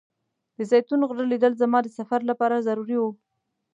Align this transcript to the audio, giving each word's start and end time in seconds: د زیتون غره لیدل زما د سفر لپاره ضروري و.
د 0.55 0.57
زیتون 0.71 1.01
غره 1.09 1.25
لیدل 1.31 1.53
زما 1.61 1.79
د 1.83 1.87
سفر 1.97 2.21
لپاره 2.29 2.65
ضروري 2.67 2.97
و. 2.99 3.03